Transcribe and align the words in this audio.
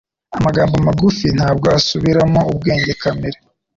amagambo 0.37 0.75
magufi 0.87 1.25
ntabwo 1.37 1.65
asubiramo 1.77 2.39
ubwenge 2.51 2.91
kamere 3.01 3.37